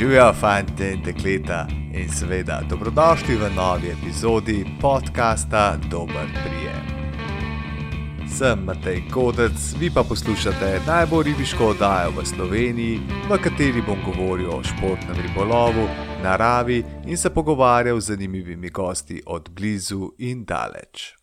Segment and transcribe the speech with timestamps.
[0.00, 6.84] Živijo fanti in dekleta in seveda dobrodošli v novi epizodi podcasta Dober prijem.
[8.28, 14.48] Sem Matej Kodec, vi pa poslušate najbolj ribiško oddajo v Sloveniji, v kateri bom govoril
[14.50, 15.84] o športnem ribolovu,
[16.22, 21.19] naravi in se pogovarjal z zanimivimi gosti od blizu in daleč.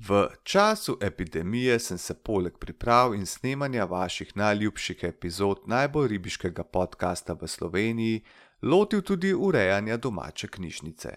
[0.00, 7.34] V času epidemije sem se poleg priprav in snemanja vaših najljubših epizod najbolj ribiškega podcasta
[7.34, 8.20] v Sloveniji
[8.62, 11.14] lotil tudi urejanja domače knjižnice.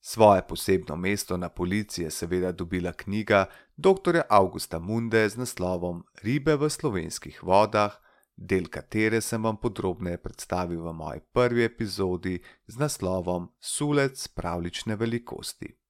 [0.00, 4.20] Svoje posebno mesto na policiji je seveda dobila knjiga dr.
[4.28, 7.94] Augusta Munde z naslovom Ribe v slovenskih vodah,
[8.36, 15.85] del katere sem vam podrobneje predstavil v moji prvi epizodi z naslovom Sulec pravlične velikosti.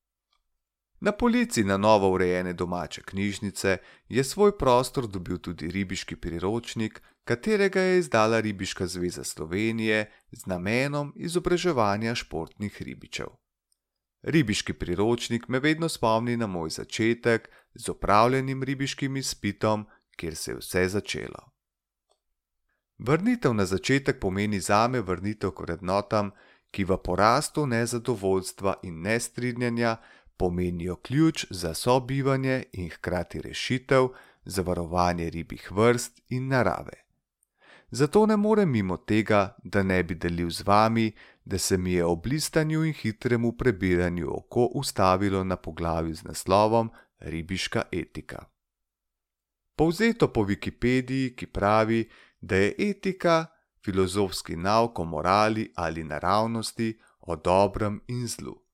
[1.01, 7.81] Na polici na novo urejene domače knjižnice je svoj prostor dobil tudi ribiški priročnik, katerega
[7.81, 13.27] je izdala Ribiška zveza Slovenije z namenom izobraževanja športnih ribičev.
[14.23, 19.87] Ribiški priročnik me vedno spomni na moj začetek z opravljenim ribiškim izpitom,
[20.17, 21.51] kjer se je vse začelo.
[22.99, 26.31] Vrnitev na začetek pomeni zame vrnitev k vrednotam,
[26.71, 29.97] ki v porastu nezadovoljstva in nestrinjanja
[30.37, 34.09] pomenijo ključ za sobivanje in hkrati rešitev
[34.45, 37.07] za varovanje ribjih vrst in narave.
[37.91, 41.13] Zato ne morem mimo tega, da ne bi delil z vami,
[41.45, 46.91] da se mi je ob listanju in hitremu prebiranju oko ustavilo na poglavju z naslovom
[47.19, 48.45] Ribiška etika.
[49.77, 52.09] Povzeto po Wikipediji, ki pravi,
[52.41, 53.47] da je etika
[53.85, 58.66] filozofski nauk o morali ali naravnosti, o dobrem in zlu.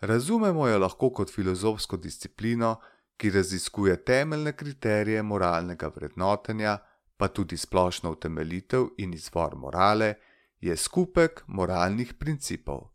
[0.00, 2.76] Razumemo jo lahko kot filozofsko disciplino,
[3.16, 6.78] ki raziskuje temeljne kriterije moralnega vrednotenja,
[7.16, 10.14] pa tudi splošno utemeljitev in izvor morale,
[10.60, 12.90] je skupek moralnih principov.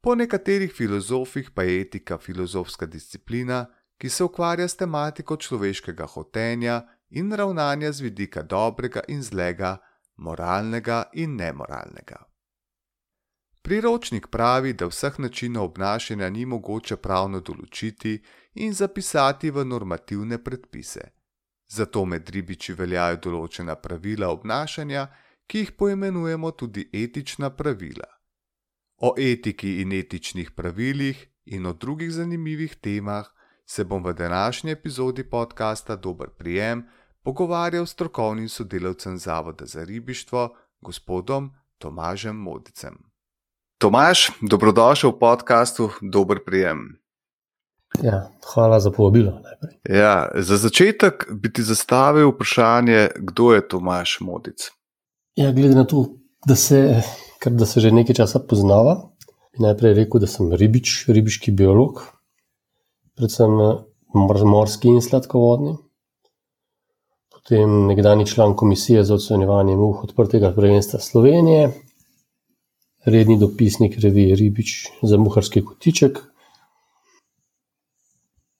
[0.00, 3.66] Po nekaterih filozofih pa je etika filozofska disciplina,
[3.98, 9.76] ki se ukvarja s tematiko človeškega hotenja in ravnanja z vidika dobrega in zlega,
[10.16, 12.33] moralnega in nemoralnega.
[13.64, 18.18] Priročnik pravi, da vseh načinov obnašanja ni mogoče pravno določiti
[18.60, 21.04] in zapisati v normativne predpise.
[21.72, 25.06] Zato med ribiči veljajo določena pravila obnašanja,
[25.48, 28.10] ki jih poimenujemo tudi etična pravila.
[29.00, 31.24] O etiki in etičnih pravilih
[31.56, 33.32] in o drugih zanimivih temah
[33.64, 36.84] se bom v današnji epizodi podcasta Dober prijem
[37.22, 40.46] pogovarjal s strokovnim sodelavcem Zavoda za ribištvo,
[40.80, 43.13] gospodom Tomažem Modicem.
[43.84, 46.96] Tomaš, dobrodošel v podkastu, dober prijem.
[48.00, 49.44] Ja, hvala za povabilo.
[49.84, 54.72] Ja, za začetek bi ti zastavil vprašanje, kdo je Tomaš Modic.
[55.36, 56.16] Ja, glede na to,
[56.48, 57.02] da se,
[57.44, 59.12] da se že nekaj časa poznava,
[59.52, 62.00] bi najprej rekel, da sem ribič, ribiški biolog,
[63.20, 63.52] predvsem
[64.48, 65.76] morski in sladkovodni.
[67.36, 71.68] Potem nekdani član komisije za ocenjevanje muh odprtega prvenstva Slovenije,
[73.04, 76.18] redni dopisnik revije Ribič za muharski kotiček.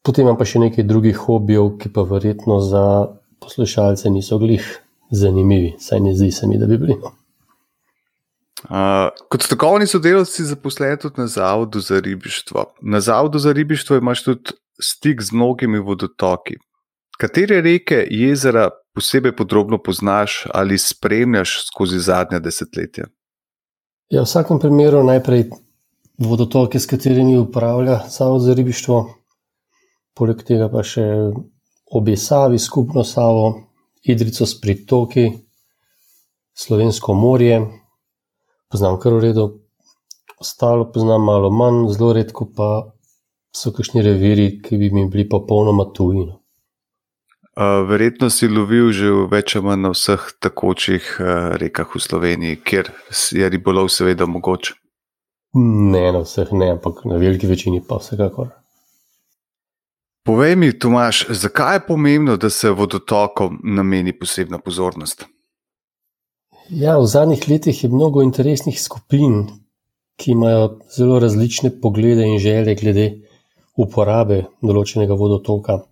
[0.05, 2.85] Potem imam pa še nekaj drugih hobijev, ki pa verjetno za
[3.41, 4.65] poslušalce niso glih
[5.11, 6.97] zanimivi, saj ne zdi se mi, da bi bili.
[8.65, 12.65] Uh, kot strokovni sodelavci zaposleni tudi na Zavodu za ribištvo.
[12.83, 16.57] Na Zavodu za ribištvo imaš tudi stik z mnogimi vodotoki.
[17.19, 23.05] Katere reke, jezera posebej podrobno poznaš ali spremljaš skozi zadnja desetletja?
[24.15, 25.49] Ja, v vsakem primeru najprej
[26.23, 28.99] vodotoke, s katerimi upravlja Savo za ribištvo,
[30.15, 31.03] poleg tega pa še
[31.91, 33.49] obe Savi, skupno Savo,
[34.07, 35.25] Idrico s pritoki,
[36.55, 37.59] Slovensko morje,
[38.71, 39.49] poznam kar v redu,
[40.39, 42.71] ostalo poznam malo manj, zelo redko pa
[43.51, 45.91] so kakšni reviri, ki bi mi bili popolnoma
[47.55, 47.87] tujino.
[47.87, 51.21] Verjetno si lovil že več ali manj na vseh takočih
[51.61, 52.91] rekah v Sloveniji, kjer
[53.33, 54.75] je ribolov seveda mogoč.
[55.55, 58.51] Ne na vseh, ne, ampak na veliki večini pa vsekakor.
[60.25, 65.27] Povej mi, Tomaš, zakaj je pomembno, da se vodotokom nameni posebna pozornost?
[66.71, 69.45] Ja, v zadnjih letih je mnogo interesnih skupin,
[70.17, 73.07] ki imajo zelo različne poglede in želje glede
[73.77, 75.83] uporabe določenega vodotoka.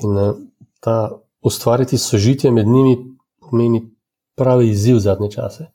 [0.00, 0.16] In
[0.80, 2.96] ta ustvariti sožitje med njimi
[3.40, 3.82] pomeni
[4.34, 5.66] pravi izziv zadnje čase.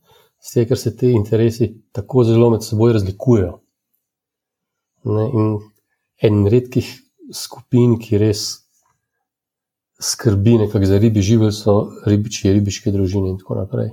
[0.42, 3.60] Zdaj, ker se ti interesi tako zelo med seboj razlikujejo.
[5.04, 5.60] Ne, in
[6.22, 6.90] en redkih
[7.34, 8.44] skupin, ki res
[10.02, 11.76] skrbi za ribi živelj, so
[12.06, 13.92] ribiči, ribiške družine in tako naprej.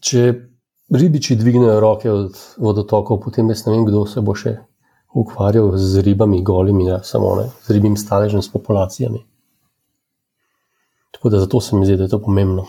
[0.00, 0.22] če
[0.94, 4.58] ribiči dvignejo roke od vodotokov, potem jaz ne vem, kdo se bo še
[5.14, 9.24] ukvarjal z ribami, golimi, ja, samo ne, z ribim staležem, s populacijami.
[11.10, 12.66] Tako da zato se mi zdi, da je to pomembno.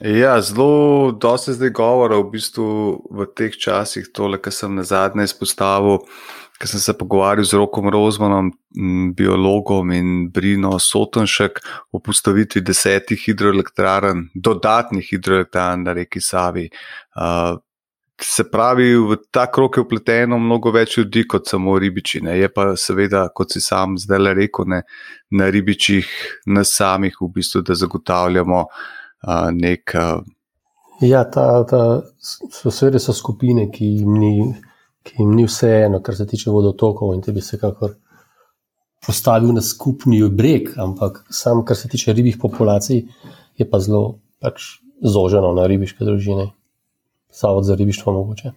[0.00, 2.64] Ja, zelo dosti zdaj govora v bistvu
[3.10, 6.02] v teh časih, tole, kar sem na zadnje izpostavil,
[6.60, 8.50] ker sem se pogovarjal z Rokom Rozmanom,
[9.16, 11.62] biologom in Brino Sotonšek
[11.92, 16.68] o postavitvi desetih hidroelektrarn, dodatnih hidroelektrarn na reki Savi.
[17.16, 17.56] Uh,
[18.22, 22.22] se pravi, v ta krok je upleteno mnogo več ljudi kot samo ribiči.
[22.24, 22.38] Ne.
[22.38, 24.82] Je pa seveda, kot si sam zdaj le rekel, ne,
[25.30, 26.08] na ribičih,
[26.46, 29.92] na samih, v bistvu, da zagotavljamo uh, nek.
[29.94, 30.24] Uh,
[31.04, 31.82] ja, ta, ta
[32.20, 34.34] so seveda so skupine, ki jim ni
[35.06, 37.94] ki jim ni vseeno, kar se tiče vodotokov in te bi se kakor
[39.06, 43.04] postavil na skupni breg, ampak sam, kar se tiče ribjih populacij,
[43.56, 46.50] je pa zelo pač zoženo na ribiške družine.
[47.40, 48.52] Zavod za ribištvo mogoče.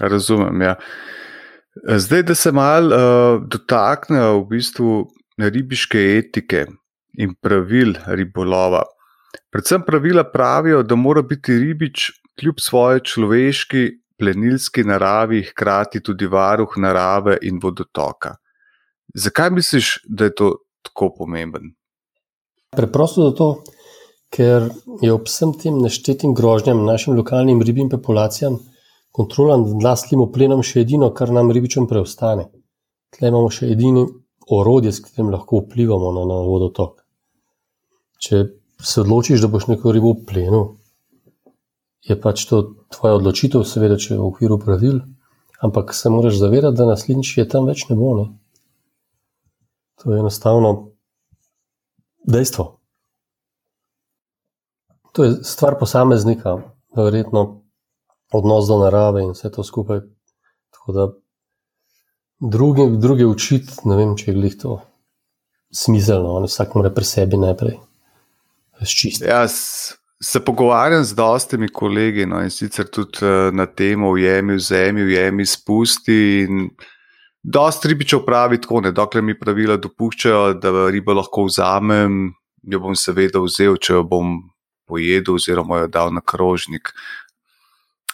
[0.00, 0.62] Razumem.
[0.62, 0.74] Ja.
[1.96, 5.06] Zdaj, da se mal uh, dotaknejo v bistvu
[5.38, 6.66] ribiške etike
[7.18, 8.82] in pravil ribolova.
[9.50, 13.88] Predvsem pravila pravijo, da mora biti ribič kljub svoje človeški
[14.18, 18.36] plenilski naravi, hkrati tudi varuh narave in vodotoka.
[19.14, 20.52] Zakaj misliš, da je to
[20.82, 21.72] tako pomemben?
[22.76, 23.48] Preprosto zato,
[24.32, 24.70] ker
[25.04, 28.58] je ob vsem tem neštetim grožnjam našim lokalnim ribjim populacijam
[29.12, 32.48] kontrola nad lastnim oplenom še edino, kar nam ribičem preostane.
[33.12, 34.06] Tle imamo še edini
[34.48, 37.02] orodje, s katerim lahko vplivamo na, na vodotok.
[38.22, 38.44] Če
[38.82, 40.72] se odločiš, da boš neko ribo plenil,
[42.02, 45.02] je pač to tvoja odločitev, seveda, če je v okviru pravil,
[45.62, 48.14] ampak se moraš zavedati, da naslednjič je tam več ne bo.
[48.18, 48.26] Ne?
[50.02, 50.72] To je enostavno
[52.26, 52.81] dejstvo.
[55.12, 56.56] To je stvar posameznika,
[56.96, 57.62] verjetno
[58.32, 60.00] odnos do narave in vse to skupaj.
[60.72, 61.08] Tako da
[62.40, 64.80] druge, druge učiti, ne vem, če je glih to
[65.72, 67.76] smiselno, vsak mora pri sebi najprej
[68.80, 69.28] razčistiti.
[69.30, 69.46] Ja,
[70.22, 75.04] Se pogovarjam z dostimi kolegi no, in sicer tudi uh, na temo ujemi v zemlji,
[75.04, 76.46] ujemi spusti.
[77.42, 82.30] Dosti ribičev pravi tako, ne, dokler mi pravila dopuščajo, da ribo lahko vzamem,
[82.62, 84.36] jo bom seveda vzel, če jo bom
[84.92, 86.92] pojedel oziroma jo dal na krožnik.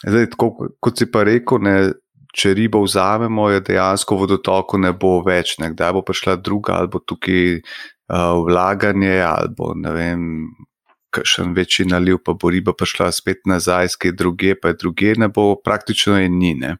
[0.05, 1.75] Zdaj, tako, kot si pa rekel, ne,
[2.35, 6.91] če ribo vzamemo, je dejansko vodotoku ne bo več, ne, kdaj bo prišla druga, ali
[6.93, 10.21] bo tukaj uh, vlaganje, ali bo ne vem
[11.09, 15.15] še en večji naliv, pa bo riba prišla spet nazaj, skaj druge, pa je druge,
[15.17, 16.53] ne bo praktično je ni.
[16.59, 16.75] Ne.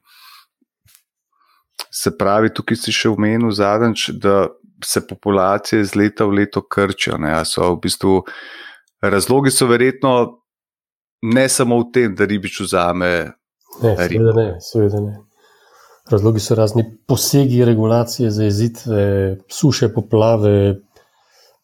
[1.90, 4.48] Se pravi, tukaj si še omenil zadnjič, da
[4.86, 7.18] se populacije iz leta v leto krčijo.
[7.44, 8.14] So v bistvu,
[9.02, 10.42] razlogi so verjetno
[11.22, 13.32] ne samo v tem, da ribič vzame.
[13.84, 15.18] Ne, seveda ne, seveda ne.
[16.10, 19.04] Razlogi so razni posegi, regulacije, zajezitve,
[19.52, 20.80] suše, poplave,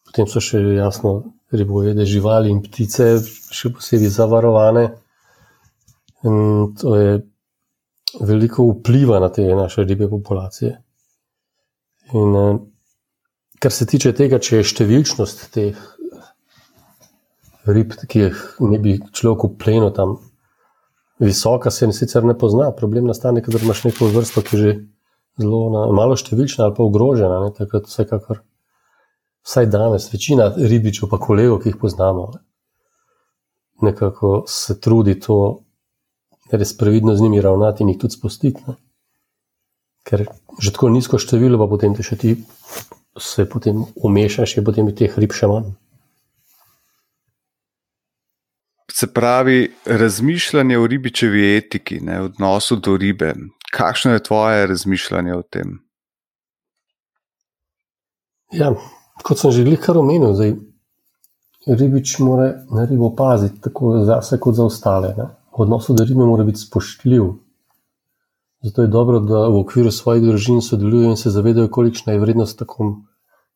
[0.05, 1.15] potem so še jasno
[1.55, 3.15] ribojede živali in ptice,
[3.51, 4.85] še posebej zavarovane.
[6.25, 6.37] In
[6.77, 7.17] to je
[8.21, 10.75] veliko vpliva na te naše ribe populacije.
[12.13, 12.59] In eh,
[13.59, 15.77] kar se tiče tega, če je številčnost teh
[17.65, 20.17] rib, ki jih ne bi človek uplenil tam,
[21.19, 22.71] visoka, se sicer ne pozna.
[22.75, 24.73] Problem nastane, ker imaš neko vrsto, ki je že
[25.41, 27.39] zelo na, malo številčna ali pa ogrožena.
[27.43, 28.41] Ne, takrat vsekakor
[29.45, 32.31] vsaj danes, večina ribičev, pa kolegov, ki jih poznamo,
[33.85, 35.61] nekako se trudi to
[36.51, 38.61] res previdno z njimi ravnati in jih tudi spustiti.
[38.67, 38.77] Ne?
[40.05, 40.27] Ker
[40.61, 42.35] že tako nizko število, pa potem te še ti
[43.19, 45.73] se potem umešaš, je potem teh rib še manj.
[48.91, 53.33] Se pravi, razmišljanje o ribičevi etiki, ne, odnosu do ribe.
[53.73, 55.79] Kakšno je tvoje razmišljanje o tem?
[58.51, 58.71] Ja,
[59.23, 60.53] Kot sem že kar omenil, zdaj,
[61.65, 65.15] ribič mora na ribo paziti, tako za vse, kot za ostale.
[65.17, 65.27] Ne?
[65.55, 67.23] V odnosu do ribe mora biti spoštljiv.
[68.65, 72.59] Zato je dobro, da v okviru svojih družin sodelujejo in se zavedajo, kolikšna je vrednost
[72.59, 73.05] tako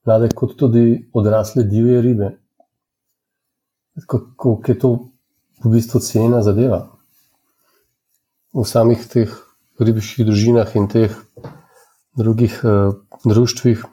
[0.05, 2.29] mlade, kot tudi odrasle divje ribe.
[4.07, 4.91] Kako je to
[5.63, 6.87] v bistvu cena zadeva.
[8.53, 9.31] V samih teh
[9.79, 11.13] ribiških družinah in teh
[12.17, 13.83] drugih uh, društvih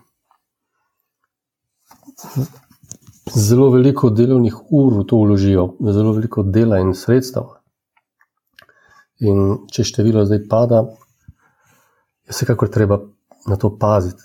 [3.35, 7.51] zelo veliko delovnih ur v to vložijo, zelo veliko dela in sredstev.
[9.21, 10.85] In če število zdaj pada,
[12.27, 13.01] je vsekakor treba
[13.47, 14.23] na to paziti.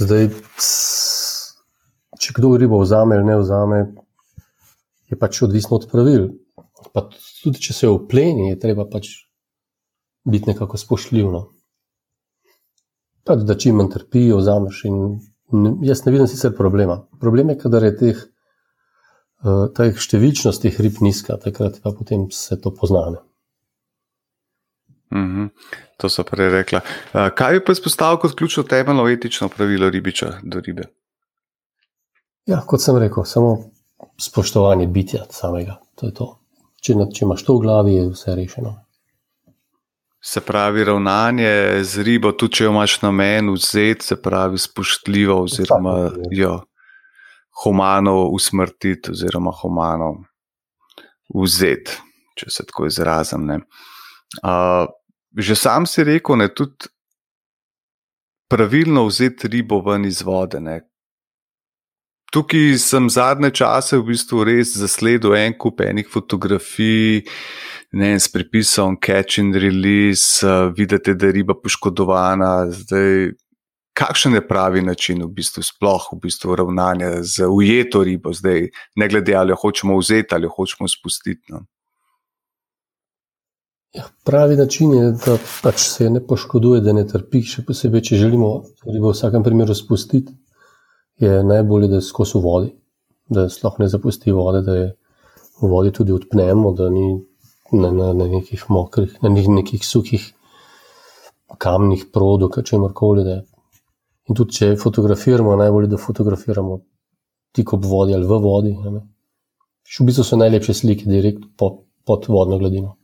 [0.00, 0.30] Zdaj,
[2.18, 3.80] če kdo ribo vzame ali ne vzame,
[5.12, 6.30] je pač odvisno od pravil.
[6.92, 9.10] Pa tudi, če se je v pleni, je treba pač
[10.28, 11.30] biti nekako spoštljiv.
[11.32, 11.42] No.
[13.28, 14.84] Pač, da čim manj trpijo, vzameš.
[15.84, 17.02] Jaz ne vidim sicer problema.
[17.20, 18.22] Problem je, kadar je teh,
[19.76, 23.20] teh številčnost teh rib nizka, takrat pa potem se to poznane.
[25.12, 25.48] Mm -hmm.
[26.00, 26.80] To so prej rekla.
[27.12, 30.82] Uh, kaj bi pa izpostavil kot ključno temeljno etično pravilo ribiča do ribe?
[32.46, 33.70] Ja, kot sem rekel, samo
[34.20, 35.78] spoštovanje bitja samega.
[36.00, 36.28] To to.
[36.82, 38.72] Če, če imaš to v glavi, je vse rešeno.
[40.22, 45.40] Se pravi, ravnanje z ribo, tudi če jo imaš na meni vzeti, se pravi, spoštljivo,
[45.42, 45.96] oziroma
[46.30, 46.60] jo
[47.62, 50.12] humano usmrtiti, oziroma humano
[51.34, 51.98] vzeti,
[52.38, 53.50] če se tako izrazim.
[53.50, 54.86] Uh,
[55.38, 56.90] že sam si rekel, je tudi
[58.48, 60.80] pravilno vzeti ribo ven iz vode, ne?
[62.32, 67.26] Tukaj sem zadnje čase v bistvu res zasledil en kup enih fotografij,
[67.92, 70.40] ne vem, s pripisom catch and release,
[70.72, 72.70] vidite, da je riba poškodovana.
[72.72, 73.34] Zdaj,
[73.92, 79.08] kakšen je pravi način v bistvu sploh v bistvu ravnanja z ujeto ribo, zdaj, ne
[79.12, 81.52] glede ali jo hočemo vzeti ali jo hočemo spustiti.
[81.52, 81.66] No?
[83.92, 88.22] Ja, pravi način je, da pač se ne poškoduje, da ne trpi, še posebej, če
[88.24, 88.54] želimo
[88.88, 90.32] ribo v vsakem primeru spustiti
[91.22, 92.72] je najbolje, da je skozi vodi,
[93.30, 94.86] da sploh ne zapusti vode, da je
[95.62, 97.14] v vodi tudi odpnemo, da ni
[97.72, 100.24] na, na, na nekih mokrih, na nekih suhih
[101.58, 103.24] kamnih prodov, če morkoli.
[104.28, 106.80] In tudi, če fotografiramo, najbolje, da fotografiramo
[107.52, 108.74] tik ob vodi ali v vodi.
[109.92, 112.96] V bistvu so najlepše slike direkt pod, pod vodno gladino.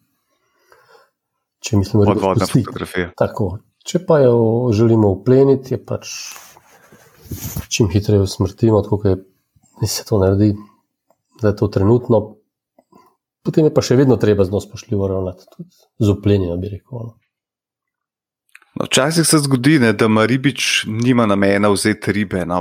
[1.61, 3.11] Če mislimo, da je to vodna fotografija.
[3.19, 3.49] Tako.
[3.89, 4.37] Če pa jo
[4.75, 6.13] želimo upleniti, je pač
[7.69, 9.03] čim hitreje usmrtimo, tako
[9.81, 10.55] da se to naredi,
[11.43, 12.23] da je to trenutno.
[13.45, 17.07] Potem je pa še vedno treba zelo spoštljivo ravnati, tudi z uplenjem, bi rekel.
[17.07, 17.15] No.
[18.79, 22.61] No, včasih se zgodi, ne, da ima ribič nima namena vzeti ribe, no,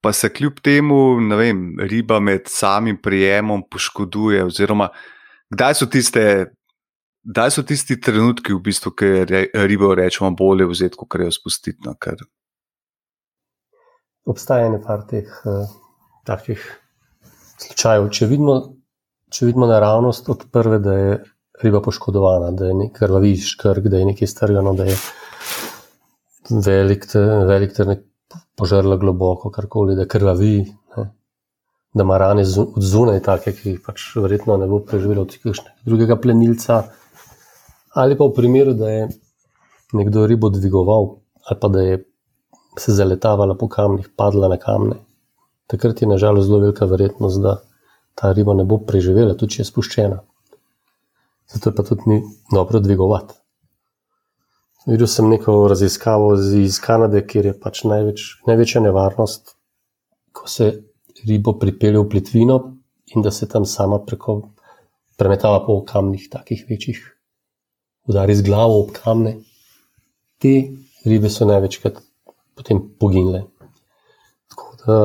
[0.00, 4.44] pa se kljub temu, ne vem, riba med samim prijemom poškoduje.
[4.44, 4.88] Oziroma,
[5.50, 6.24] kdaj so tiste,
[7.26, 9.10] kdaj so tisti trenutki, v bistvu, ki
[9.66, 11.80] ribo rečemo, bolje vzeti, kot jo spustiti.
[11.86, 11.96] No,
[14.28, 15.64] obstaja nekaj teh uh,
[16.28, 16.62] takih
[17.58, 18.08] slučajev.
[18.14, 18.58] Če vidimo,
[19.32, 21.16] če vidimo naravnost od prve, da je
[21.62, 24.96] riba poškodovana, da je nekaj krvaviš, krk, da je nekaj strgano, da je
[26.50, 27.06] velik,
[27.48, 28.04] velik ter nek
[28.58, 30.56] požrla globoko, karkoli, da krvavi.
[30.96, 31.06] Ne.
[31.94, 35.88] Da ima rane od zunaj, take, ki jih pač verjetno ne bo preživelo od kakšnega
[35.88, 36.82] drugega plenilca,
[37.96, 39.08] ali pa v primeru, da je
[39.96, 41.08] nekdo ribo dvigoval,
[41.48, 42.02] ali pa da je
[42.80, 44.96] se zaletavala po kamnih, padla na kamne.
[45.66, 47.58] Takrat je nažalost zelo velika verjetnost, da
[48.14, 50.18] ta riba ne bo preživela, tudi če je spuščena.
[51.52, 53.34] Zato je pa tudi ni dobro dvigovati.
[54.88, 56.32] Videl sem neko raziskavo
[56.62, 59.54] iz Kanade, kjer je pač največ, največja nevarnost,
[60.32, 60.70] ko se
[61.28, 62.58] ribo pripelje v plitvino
[63.14, 64.40] in da se tam sama preko
[65.18, 67.00] premetava po kamnih, takih večjih,
[68.08, 69.38] udari z glavo ob kamne.
[70.38, 70.54] Te
[71.04, 72.00] ribe so največkrat
[72.58, 73.44] potem poginile.
[74.50, 74.98] Tako da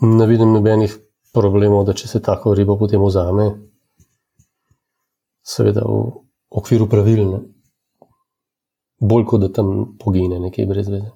[0.00, 0.96] ne vidim nobenih
[1.34, 3.50] problemov, da če se tako ribo potem vzame,
[5.46, 6.00] seveda v
[6.60, 7.40] okviru pravilne,
[9.00, 11.12] bolj kot da tam pogine nekaj brez veze.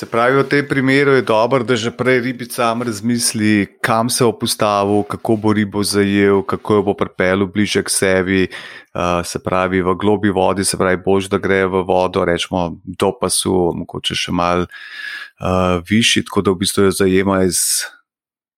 [0.00, 4.24] Se pravi, v tem primeru je dobro, da že prej ribica sam razmisli, kam se
[4.24, 8.48] bo postavil, kako bo ribo zajel, kako jo bo pripeljal bliže k sebi.
[8.96, 13.10] Uh, se pravi, v globi vodi, se pravi, bož, da gre v vodo, rečemo do
[13.12, 17.60] pasu, mogoče še mal uh, višji, tako da v bistvu jo zajema iz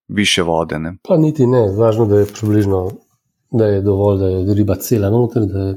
[0.07, 0.79] više vode.
[0.79, 0.95] Ne?
[1.03, 2.85] Pa niti ne, važno, da je približno,
[3.51, 5.77] da je dovolj, da je riba cela noter, da, je,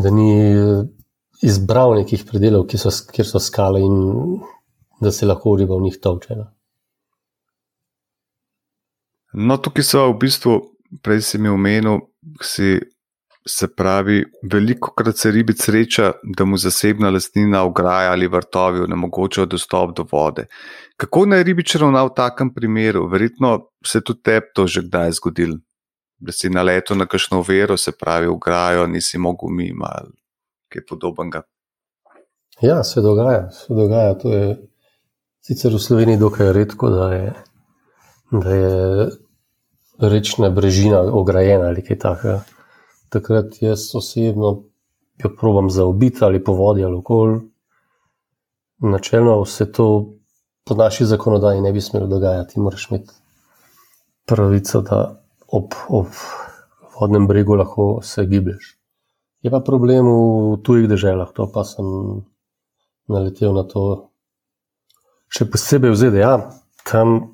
[0.00, 0.40] da ni
[1.42, 4.40] izbral nekih predelov, so, kjer so skale in
[5.02, 6.38] da se lahko riba v njih toče.
[6.38, 6.46] No,
[9.48, 10.56] no tukaj so v bistvu,
[11.02, 12.02] prej si mi omenil,
[12.42, 12.78] si.
[13.42, 19.48] Se pravi, veliko krat se ribic sreča, da mu zasebna lastnina, ograja ali vrtovi onemogočajo
[19.50, 20.44] dostop do vode.
[20.96, 23.08] Kako naj ribič ravna v takem primeru?
[23.10, 23.50] Verjetno
[23.82, 25.58] se tudi tebi to že kdaj zgodilo,
[26.22, 30.21] da si na leto na kakšno vero, se pravi, ograjo, nisi mogel mimo ali
[30.72, 31.42] kaj podobnega.
[32.62, 34.14] Ja, se dogaja, se dogaja.
[34.22, 34.56] To je
[35.42, 37.32] sicer v Sloveniji dokaj redko, da je,
[38.30, 39.08] da je
[39.98, 42.42] rečna brežina ograjena ali kaj takega.
[43.12, 44.62] Takrat jaz osebno
[45.18, 47.40] jo probujem zaobiti ali po vodi ali okoli.
[48.78, 50.14] Načelno se to
[50.64, 52.60] po naši zakonodaji ne bi smelo dogajati.
[52.60, 53.14] Moraš imeti
[54.26, 56.06] pravico, da ob, ob
[57.00, 58.81] vodnem bregu lahko se giblješ.
[59.42, 61.86] Je pa problem v tujih državah, to pa sem
[63.10, 64.08] naletel na to.
[65.32, 66.32] Še posebej v ZDA,
[66.86, 67.32] tam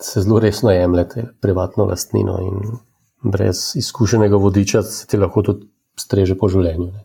[0.00, 2.80] se zelo resno jemljete privatno lastnino in
[3.22, 5.68] brez izkušenega vodiča se ti lahko tudi
[6.00, 6.88] streže po življenju.
[6.88, 7.04] Ne.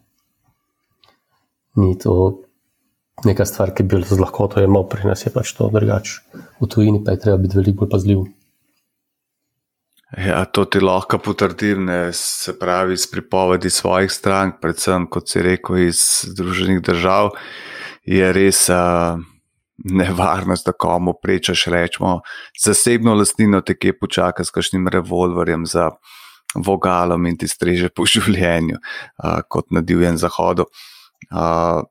[1.75, 2.15] Ni to
[3.27, 6.21] neka stvar, ki bi jo z lahkoto imel, pri nas je pač to drugače.
[6.61, 8.23] V tujini pa je treba biti veliko bolj pazljiv.
[10.13, 15.87] Ja, to ti lahko potrdim, se pravi, iz pripovedi svojih strank, predvsem, kot si rekel,
[15.87, 17.31] iz Združenih držav,
[18.05, 19.17] je res uh,
[19.77, 22.19] nevarnost, da komu prečeš, rečemo,
[22.61, 25.89] zasebno lastnino te kje počaka s kakšnim revolverjem za
[26.55, 30.69] vogalom in ti streže po življenju, uh, kot na divjem zahodu.
[31.31, 31.81] Uh,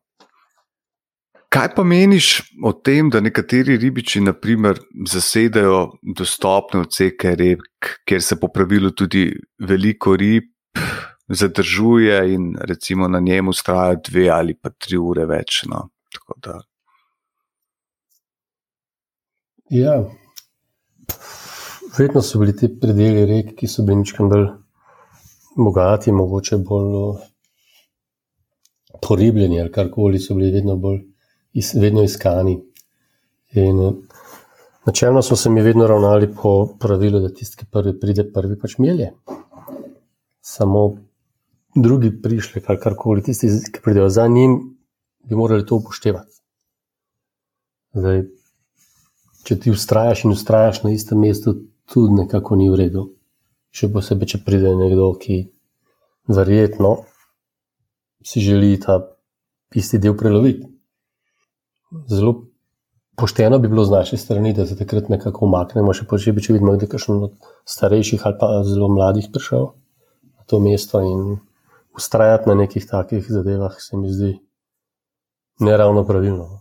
[1.54, 2.28] Kaj pa meniš
[2.66, 5.76] o tem, da nekateri ribiči, naprimer, zasedajo
[6.18, 9.28] dostopne odseke rek, kjer se po pravilu tudi
[9.62, 10.50] veliko rib
[11.28, 15.62] zadržuje in recimo na njemu ustraja dve ali pa tri ure več?
[15.70, 15.84] No?
[19.70, 19.94] Ja,
[21.98, 24.50] vedno so bili ti predeli rek, ki so bili nekaj bolj
[25.56, 27.18] bogati, mogoče bolj
[29.06, 31.13] poribljeni ali karkoli, so bili vedno bolj
[31.54, 32.58] is, vedno iskani.
[33.52, 33.92] In, eh,
[34.86, 38.78] načelno smo se mi vedno ravnali po pravilu, da tisti, ki prvi pride, prvi pač
[38.78, 39.12] melje.
[40.40, 40.96] Samo
[41.74, 44.76] drugi prišli, kar karkoli, tisti, ki pridejo za njim,
[45.24, 46.36] bi morali to upoštevati.
[47.94, 48.24] Zdaj,
[49.44, 51.54] če ti ustrajaš in ustrajaš na istem mestu,
[51.86, 53.08] tudi nekako ni v redu.
[53.74, 55.44] Še posebej, če pride nekdo, ki
[56.26, 56.96] verjetno
[58.24, 58.98] si želi ta
[59.74, 60.73] isti del preloviti
[62.08, 62.44] zelo
[63.16, 66.74] pošteno bi bilo z naše strani, da se takrat nekako umaknemo, še posebej, če vidimo,
[66.74, 69.70] da je kakšen od starejših ali pa zelo mladih prišel
[70.24, 71.36] na to mesto in
[71.94, 74.32] ustrajati na nekih takih zadevah, se mi zdi
[75.62, 76.60] neravno pravilno.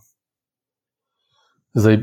[1.74, 1.98] Zdaj,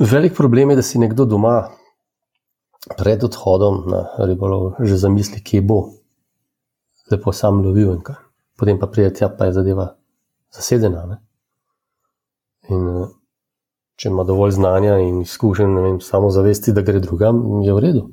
[0.00, 1.68] velik problem je, da si nekdo doma
[2.96, 5.82] pred odhodom na ribolov že zamisli, kje bo,
[7.12, 8.16] lepo sam lovil in kaj.
[8.58, 9.97] Potem pa pride tja, pa je zadeva
[10.54, 11.06] zasedena.
[11.06, 11.18] Ne?
[12.68, 13.10] In eh,
[13.98, 17.84] če ima dovolj znanja in izkušenj, ne vem, samo zavesti, da gre drugam, je v
[17.84, 18.06] redu.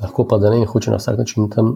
[0.00, 1.74] Lahko pa da ne hoče na vsak način tam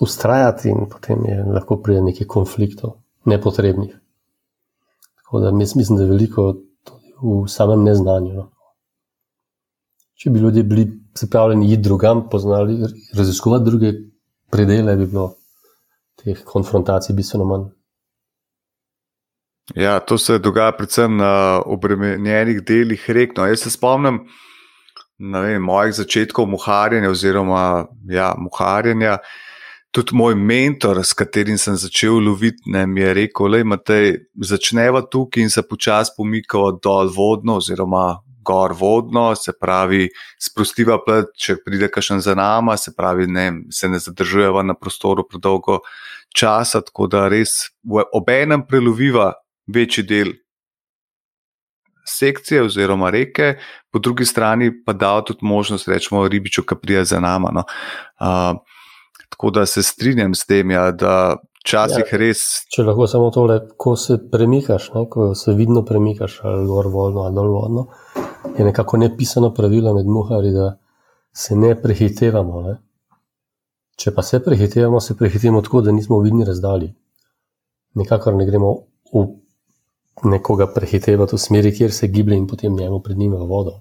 [0.00, 3.94] ustrajati, in potem je lahko pride nekaj konfliktov, nepotrebnih.
[5.22, 6.52] Tako da mislim, da je veliko
[6.84, 8.34] tudi v samem neznanju.
[8.34, 8.50] No.
[10.14, 12.78] Če bi ljudje bili pripravljeni iti drugam, poznali,
[13.14, 13.92] raziskovati druge
[14.50, 15.32] predele, bi bilo
[16.22, 17.70] teh konfrontacij bistveno manj.
[19.74, 23.32] Ja, to se dogaja predvsem na obremenjenih delih rek.
[23.36, 24.26] No, jaz se spomnim
[25.18, 29.18] vem, mojih začetkov muharjenja, oziroma ja, muharjenja.
[29.94, 34.00] Tudi moj mentor, s katerim sem začel loviti, mi je rekel: da
[34.42, 40.08] začneva tukaj in se počasi pomikava dol vodno, oziroma gor vodno, se pravi,
[40.40, 45.26] sprostiva plet, če pride kakšen za nama, se pravi, ne, se ne zadržujeva na prostoru
[45.28, 45.80] predolgo
[46.34, 47.56] časa, tako da res
[47.88, 49.32] ob enem preloviva
[49.66, 50.34] večji del
[52.04, 53.54] sekcije oziroma reke,
[53.90, 57.50] po drugi strani pa da tudi možnost, rečemo, ribiču, ki prija za nama.
[57.52, 57.64] No.
[58.20, 58.60] Uh,
[59.30, 62.44] tako da se strinjam s tem, ja, da včasih ja, res.
[62.72, 67.24] Če lahko samo tole, ko se premikaš, ne, ko se vidno premikaš, ali gor vodno
[67.24, 67.86] ali dol vodno,
[68.58, 70.74] je nekako nepisano pravilo med muhari, da
[71.32, 72.62] se ne prehitevamo.
[72.68, 72.74] Ne.
[73.96, 76.92] Če pa se prehitevamo, se prehitevamo tako, da nismo vidni razdalji.
[77.94, 78.74] Nikakor ne gremo
[79.14, 79.24] v
[80.30, 83.78] nekoga prehitevati v smeri, kjer se giblje in potem njemu pred njim v vodo.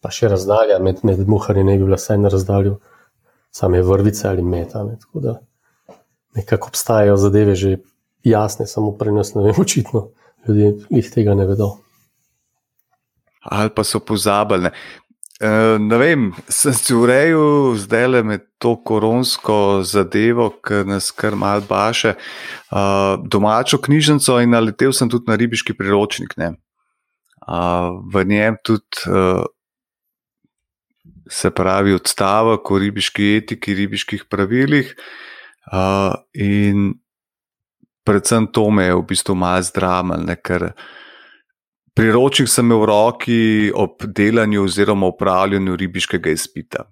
[0.00, 2.78] Pa še razdalja med, med muharji ne bi bila vsaj na razdalju
[3.52, 4.82] same vrvice ali meta.
[4.86, 4.96] Ne.
[5.02, 5.34] Tako da
[6.34, 7.76] nekako obstajajo zadeve že
[8.24, 10.10] jasne, samo pri nas ne vem, očitno
[10.48, 11.76] ljudje jih tega ne vedo.
[13.40, 14.70] Ali pa so pozabili.
[15.40, 21.32] Eh, ne vem, sem se urejal zdaj le med to koronsko zadevo, ki nas kar
[21.32, 26.36] mal baše, uh, domačo knjižnico in naletel sem tudi na ribiški priročnik.
[26.36, 29.48] Uh, v njem tudi uh,
[31.24, 34.92] se pravi odstavek o ribiški etiki, ribiških pravilih.
[34.92, 35.29] Uh,
[36.34, 36.94] in
[38.04, 40.72] predvsem to me je v bistvu malo zdramal, ker
[41.94, 43.40] Priročnik sem imel v roki
[43.74, 46.86] ob delanju oziroma upravljanju ribiškega izpita.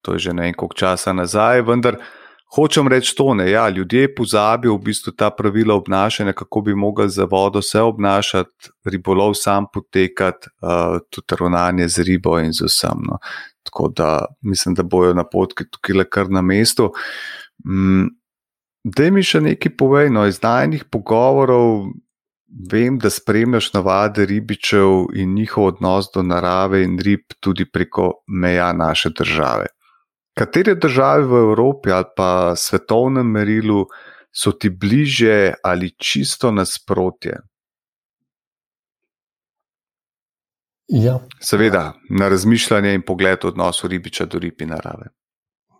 [0.00, 1.98] To je že nekaj časa nazaj, vendar
[2.54, 7.08] hočem reči to, ne, ja, ljudje pozabijo v bistvu ta pravila obnašanja, kako bi mogli
[7.10, 13.04] za vodo se obnašati, ribolov sam potekati, uh, tudi ravnanje z ribo in z vsem.
[13.10, 13.18] No.
[13.62, 16.88] Tako da mislim, da bojo napotki tukaj le kar na mestu.
[16.88, 17.39] Mm,
[18.84, 21.90] da mi še nekaj povej, no, iz najnih pogovorov.
[22.50, 28.72] Vem, da spremljaš navade ribičev in njihov odnos do narave in rib tudi preko meja
[28.74, 29.68] naše države.
[30.34, 33.84] Katere države v Evropi ali pa svetovnem merilu
[34.32, 37.38] so ti bliže ali čisto nasprotje?
[40.88, 41.20] Ja.
[41.40, 45.12] Seveda, na razmišljanje in pogled odnosu ribiča do rib in narave.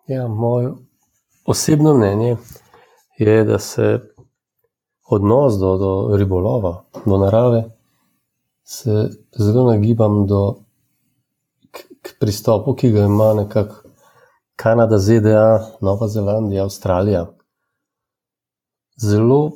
[0.07, 0.71] Ja, moje
[1.50, 2.36] osebno mnenje
[3.18, 4.00] je, da se
[5.10, 7.64] odnos do, do ribolova, do narave,
[8.64, 9.08] se
[9.38, 10.54] zelo nagibam do,
[11.70, 13.90] k, k pristopu, ki ga ima nekako
[14.56, 17.26] Kanada, ZDA, Nova Zelandija, Avstralija.
[18.96, 19.52] Zelo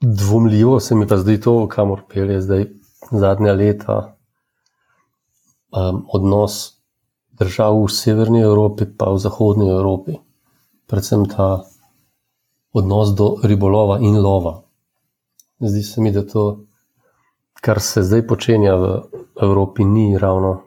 [0.00, 2.66] dvomljivo se mi pa zdi to, kamor pelje zdaj
[3.10, 4.16] zadnja leta.
[5.70, 6.77] Um, odnos
[7.38, 10.18] držav v severni Evropi, pa v zahodni Evropi,
[10.86, 11.64] predvsem ta
[12.72, 14.62] odnos do ribolova in lova.
[15.60, 16.64] Zdi se mi, da to,
[17.60, 19.02] kar se zdaj počenja v
[19.42, 20.62] Evropi, ni ravno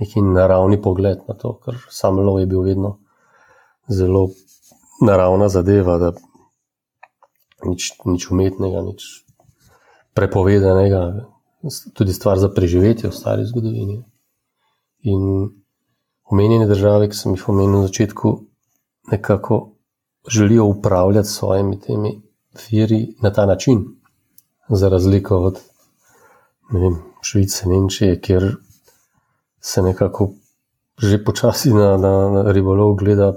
[0.00, 2.98] neki naravni pogled na to, ker sam lov je bil vedno
[3.88, 4.30] zelo
[5.02, 6.12] naravna zadeva, da
[7.66, 9.26] nič, nič umetnega, nič
[10.14, 11.26] prepovedanega,
[11.94, 14.00] tudi stvar za preživetje v stari zgodovini.
[15.08, 15.50] In
[16.30, 18.40] omenjene države, ki sem jih omenil na začetku,
[19.10, 19.60] nekako
[20.28, 22.22] želijo upravljati s svojimi temi
[22.70, 23.84] viri na ta način,
[24.68, 25.60] za razliko od
[26.72, 28.56] vem, Švice, Nemčije, kjer
[29.60, 30.30] se nekako
[31.00, 33.32] že počasi na, na, na ribolov gleda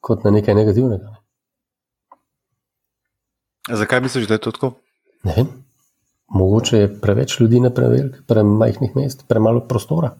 [0.00, 1.04] kot na nekaj negativnega.
[1.04, 1.20] Ne.
[3.76, 4.72] Zakaj misliš, da je to tako?
[5.24, 5.48] Ne vem.
[6.28, 10.14] Mogoče je preveč ljudi na prevelikih, premajhnih mest, premalo prostora.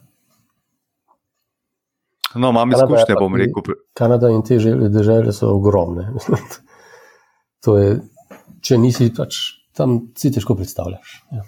[2.35, 3.75] No, imam izkušnje, bom rekel.
[3.93, 4.57] Kanada in te
[4.89, 6.09] države so ogromne.
[7.79, 7.99] je,
[8.61, 9.39] če nisi pač
[9.75, 11.19] tam, si težko predstavljaš.
[11.31, 11.45] Ja.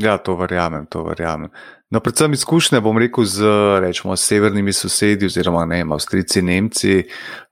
[0.00, 1.50] Ja, to verjamem, to verjamem.
[1.90, 3.50] No, predvsem izkušnje, bom rekel, z
[3.84, 7.02] rečemo, severnimi sosedi, oziroma ne, Avstrijci, Nemci.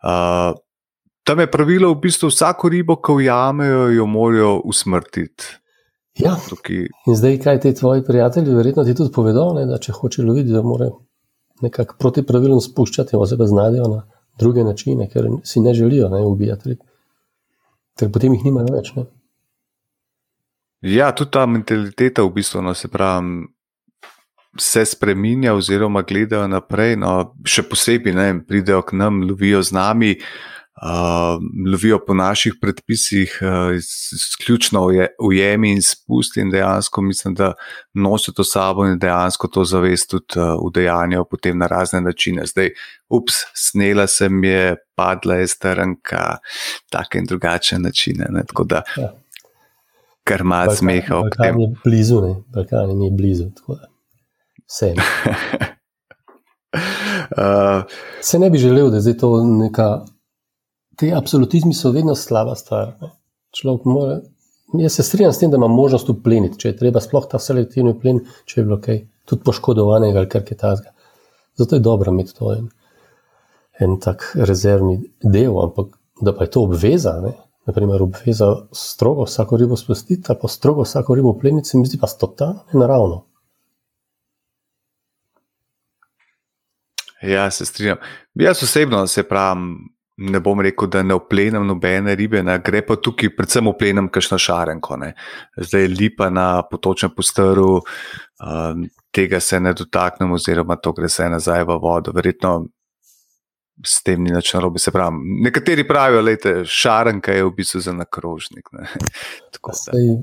[0.01, 0.57] Uh,
[1.29, 5.59] tam je pravilo, v bistvu vsako ribo, ki jo jamejo, jo morajo usmrtiti.
[6.19, 6.37] Ja.
[6.49, 6.89] Tukaj...
[7.07, 10.53] In zdaj, kaj ti tvoji prijatelji, verjetno ti tudi povedo, ne, da če hoče loviti,
[10.53, 10.91] da mora
[11.63, 14.03] nekako proti pravilom spuščati, oziroma znajdejo na
[14.39, 16.83] druge načine, ker si ne želijo ne, ubijati rib.
[17.99, 18.93] Ker potem jih nimajo več.
[18.97, 19.07] Ne.
[20.87, 23.47] Ja, tudi ta mentaliteta, v bistvu, no, se pravi,
[24.59, 26.97] se spremenja, oziroma gledajo naprej.
[27.03, 30.58] No, še posebej, ne, pridejo k nam, lovijo z nami, uh,
[31.73, 33.41] lovijo po naših predpisih,
[34.15, 37.53] izključno uh, ujemi in spusti, in dejansko mislim, da
[37.95, 42.47] nosijo to sabo in dejansko to zavest tudi uh, udejanjajo potem na razne načine.
[42.47, 42.71] Zdaj,
[43.09, 46.37] ups, snela se mi je, padla je strnka,
[46.91, 48.27] take in drugačne načine.
[48.31, 48.43] Ne,
[50.25, 51.21] kar ima smeha.
[51.21, 52.35] Balkan je blizu, ne?
[52.55, 53.45] Balkan je blizu.
[54.67, 54.95] Vse.
[57.37, 57.83] uh,
[58.29, 60.05] Se ne bi želel, da je to neka.
[60.99, 62.97] Ti absolutizmi so vedno slaba stvar.
[63.01, 63.11] Ne?
[63.55, 64.19] Človek mora.
[64.79, 67.95] Jaz se strinjam s tem, da ima možnost upleniti, če je treba, sploh ta selektivni
[68.01, 70.93] plen, če je bilo kaj, tudi poškodovanega ali kar je tazga.
[71.57, 72.67] Zato je dobro imeti to en,
[73.81, 77.33] en tak rezervni del, ampak da pa je to obveza, ne?
[77.69, 82.07] naprimer, obveza strogo vsako ribo spustiti, ali pa strogo vsako ribo pleniti, mi zdi pa
[82.07, 83.25] totalno nenaravno.
[87.23, 87.97] Ja, se strinjam.
[88.35, 92.59] Jaz osebno se pravim, ne bom rekel, da ne oplenem nobene ribe, ne.
[92.65, 94.97] gre pa tukaj predvsem oplenem kakšno šarenko.
[94.99, 95.13] Ne.
[95.57, 101.29] Zdaj je lipa na potočnem postaru, um, tega se ne dotaknem, oziroma to gre se
[101.31, 102.15] nazaj v vodo.
[102.17, 102.57] Verjetno
[103.85, 104.83] s tem ni nič narobe.
[104.83, 108.71] Se pravi, nekateri pravijo, da je šarenka v bistvu za nakrožnik.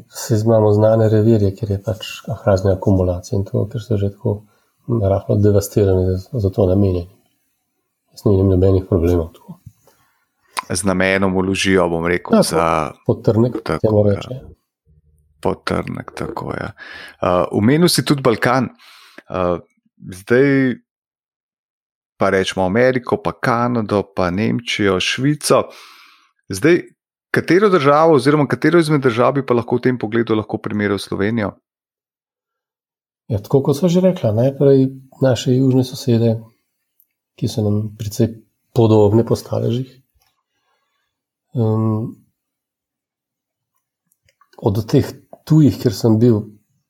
[0.09, 2.07] Se imamo znane revirje, ker je pač
[2.45, 4.41] razne akumulacije in to, ker so že tako
[4.87, 7.11] rahlo devastirani, da za to namenjeni.
[8.13, 9.33] Jaz ne vidim nobenih problemov.
[9.35, 9.59] Tako.
[10.69, 12.67] Z namenom uložijo, bom rekel, ja, za
[13.05, 13.59] potrnek.
[13.63, 14.39] Tako, ja.
[15.41, 16.63] Potrnek, tako je.
[16.63, 16.71] Ja.
[17.21, 18.71] Uh, Umenil si tudi Balkan.
[19.29, 19.59] Uh,
[19.99, 20.75] zdaj,
[22.17, 25.63] pa rečemo Ameriko, pa Kanado, pa Nemčijo, Švico.
[26.49, 26.81] Zdaj,
[27.31, 31.51] katero državo, oziroma katero izmed držav bi pa lahko v tem pogledu lahko primerjal Slovenijo?
[33.27, 34.87] Ja, tako kot so že rekla, najprej
[35.21, 36.35] naše južne sosede,
[37.35, 38.35] ki so nam precej
[38.73, 40.04] podobne po staležih.
[41.55, 42.15] Um,
[44.57, 45.07] od teh
[45.47, 46.41] tujih, kjer sem bil,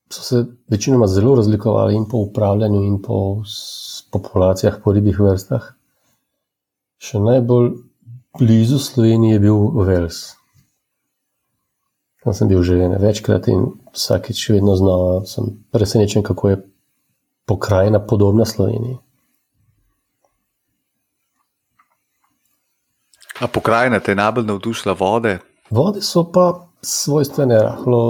[0.10, 3.44] so se večinoma zelo razlikovali in po upravljanju, in po
[4.12, 5.74] populacijah, po ribjih vrstah.
[6.98, 7.72] Še najbolj
[8.40, 10.36] blizu Slovenije je bil Vels.
[12.24, 16.62] Tam sem bil že večkrat in vsakeč vedno znova sem presenečen, kako je
[17.46, 18.98] pokrajina podobna Sloveniji.
[23.36, 25.40] A pokrajina te je najbolj navdušila vode?
[25.70, 26.46] Vode so pa
[26.82, 28.02] svojstvene, rahlo.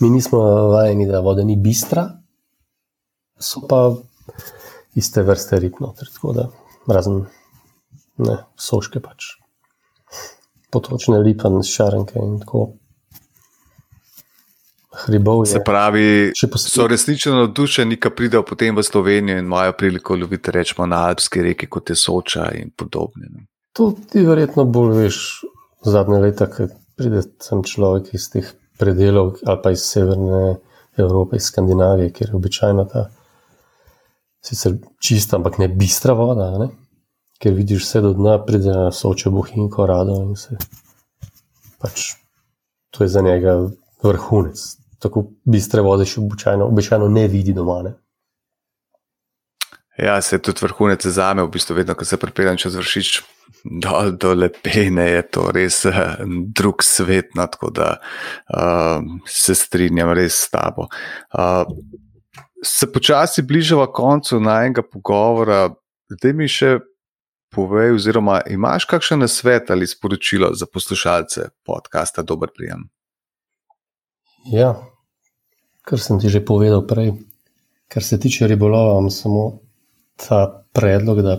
[0.00, 0.38] Mi nismo
[0.68, 2.08] vajeni, da voda ni bistra,
[3.38, 3.94] so pa
[4.94, 6.48] iste vrste rib, noter, tako da
[6.88, 7.22] razen
[8.18, 9.30] ne, soške pač.
[10.70, 12.72] Potočne lipan, šarenke in tako.
[14.96, 15.64] Hribov Se je.
[15.64, 20.50] pravi, Še posebej- so resnično navdušeni, ko pridejo potem v Slovenijo in imajo priliko loviti,
[20.50, 23.26] rečemo, na alpski reki, kot je Soča in podobne.
[23.30, 23.40] no.
[23.74, 25.18] To ti verjetno bolj veš
[25.84, 28.46] zadnje leta, ker pride sem človek iz teh
[28.78, 30.56] predelov ali pa iz severne
[30.96, 33.08] Evrope, iz Skandinavije, kjer je običajno ta
[34.44, 36.68] sicer čista, ampak ne bistra voda, ne?
[37.40, 40.56] ker vidiš vse do dna, pride na soče bohinko rado in se
[41.82, 42.12] pač
[42.94, 43.56] to je za njega
[44.02, 44.60] vrhunec.
[45.02, 47.82] Tako bistre vode še običajno, običajno ne vidi doma.
[47.82, 47.94] Ne?
[49.98, 53.10] Ja, se tudi vrhunec za me, v bistvu, vedno, ko se pripeljem čez vršič
[53.64, 57.34] dol do lepene, je to res eh, drug svet.
[57.38, 60.88] No, tako da uh, se strinjam res s tabo.
[61.32, 61.62] Uh,
[62.64, 65.68] se počasi bližava koncu najnega pogovora,
[66.10, 66.78] da mi še
[67.54, 72.88] povej, oziroma imaš kakšen nasvet ali sporočilo za poslušalce podcasta Dober prijem.
[74.50, 74.74] Ja,
[75.86, 77.14] kar sem ti že povedal prej,
[77.88, 79.63] kar se tiče ribolova, imam samo
[80.16, 81.38] ta predlog, da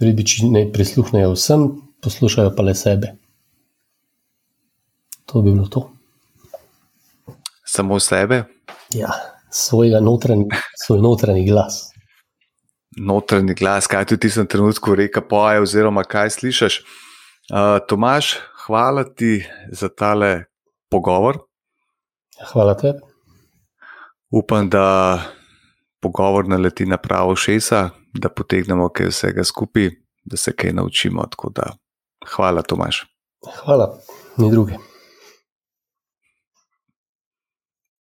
[0.00, 1.68] ribiči ne prisluhnejo vsem,
[2.02, 3.14] poslušajo pa le sebe.
[5.26, 5.90] To bi bilo to.
[7.64, 8.44] Samo sebe,
[8.94, 9.10] Ja,
[9.50, 11.90] svojega notranji, svoj notranji glas.
[12.96, 16.78] notranji glas, kaj ti v tistem trenutku reka poje, oziroma kaj slišiš.
[17.52, 18.36] Uh, Tomaš,
[18.66, 20.44] hvala ti za tale
[20.90, 21.38] pogovor.
[22.52, 22.98] Hvala tebi.
[24.30, 25.20] Upam, da
[26.00, 29.90] pogovor naleti na pravo šesa, da potegnemo kaj vsega skupaj,
[30.24, 31.26] da se kaj naučimo.
[31.30, 31.72] Tako da,
[32.34, 33.06] hvala, Tomaš.
[33.64, 33.98] Hvala,
[34.36, 34.87] ni druge.